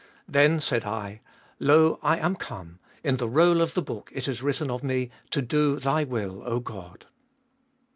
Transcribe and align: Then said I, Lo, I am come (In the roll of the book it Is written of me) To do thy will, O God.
Then 0.27 0.59
said 0.61 0.83
I, 0.83 1.21
Lo, 1.59 1.99
I 2.01 2.17
am 2.17 2.35
come 2.35 2.79
(In 3.03 3.17
the 3.17 3.29
roll 3.29 3.61
of 3.61 3.75
the 3.75 3.83
book 3.83 4.11
it 4.15 4.27
Is 4.27 4.41
written 4.41 4.71
of 4.71 4.83
me) 4.83 5.11
To 5.29 5.43
do 5.43 5.79
thy 5.79 6.05
will, 6.05 6.41
O 6.43 6.59
God. 6.59 7.05